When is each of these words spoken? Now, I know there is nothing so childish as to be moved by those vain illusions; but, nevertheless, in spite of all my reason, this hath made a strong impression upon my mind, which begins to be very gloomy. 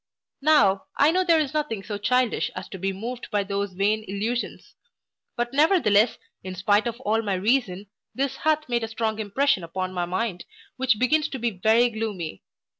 Now, 0.41 0.85
I 0.97 1.11
know 1.11 1.23
there 1.23 1.39
is 1.39 1.53
nothing 1.53 1.83
so 1.83 1.99
childish 1.99 2.49
as 2.55 2.67
to 2.69 2.79
be 2.79 2.91
moved 2.91 3.29
by 3.29 3.43
those 3.43 3.73
vain 3.73 4.03
illusions; 4.07 4.73
but, 5.35 5.53
nevertheless, 5.53 6.17
in 6.43 6.55
spite 6.55 6.87
of 6.87 6.99
all 7.01 7.21
my 7.21 7.35
reason, 7.35 7.85
this 8.15 8.37
hath 8.37 8.67
made 8.67 8.83
a 8.83 8.87
strong 8.87 9.19
impression 9.19 9.63
upon 9.63 9.93
my 9.93 10.05
mind, 10.05 10.45
which 10.75 10.97
begins 10.97 11.27
to 11.29 11.37
be 11.37 11.51
very 11.51 11.91
gloomy. 11.91 12.41